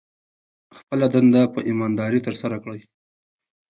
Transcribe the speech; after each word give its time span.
خپله 0.77 1.05
دنده 1.15 1.41
په 1.53 1.59
ایمانداري 1.69 2.19
ترسره 2.27 2.57
کړئ. 2.63 2.81